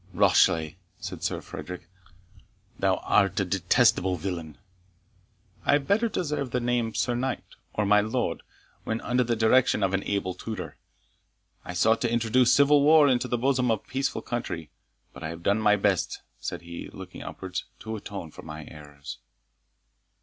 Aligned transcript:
"Rashleigh," 0.15 0.77
said 0.97 1.21
Sir 1.21 1.41
Frederick, 1.41 1.87
"thou 2.79 2.95
art 3.03 3.39
a 3.39 3.45
detestable 3.45 4.15
villain!" 4.17 4.57
"I 5.63 5.77
better 5.77 6.09
deserved 6.09 6.53
the 6.53 6.59
name, 6.59 6.95
Sir 6.95 7.13
Knight, 7.13 7.43
or 7.75 7.85
my 7.85 8.01
Lord, 8.01 8.41
when, 8.83 8.99
under 9.01 9.23
the 9.23 9.35
direction 9.35 9.83
of 9.83 9.93
an 9.93 10.03
able 10.05 10.33
tutor, 10.33 10.75
I 11.63 11.73
sought 11.73 12.01
to 12.01 12.11
introduce 12.11 12.51
civil 12.51 12.81
war 12.81 13.07
into 13.07 13.27
the 13.27 13.37
bosom 13.37 13.69
of 13.69 13.81
a 13.81 13.89
peaceful 13.89 14.23
country. 14.23 14.71
But 15.13 15.21
I 15.21 15.29
have 15.29 15.43
done 15.43 15.59
my 15.59 15.75
best," 15.75 16.23
said 16.39 16.63
he, 16.63 16.89
looking 16.91 17.21
upwards, 17.21 17.65
"to 17.81 17.95
atone 17.95 18.31
for 18.31 18.41
my 18.41 18.65
errors." 18.65 19.19